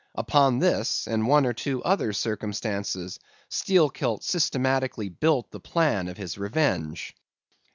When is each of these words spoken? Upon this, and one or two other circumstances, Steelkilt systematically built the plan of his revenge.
Upon 0.15 0.57
this, 0.57 1.05
and 1.07 1.27
one 1.27 1.45
or 1.45 1.53
two 1.53 1.83
other 1.83 2.11
circumstances, 2.11 3.19
Steelkilt 3.51 4.23
systematically 4.23 5.09
built 5.09 5.51
the 5.51 5.59
plan 5.59 6.07
of 6.07 6.17
his 6.17 6.39
revenge. 6.39 7.15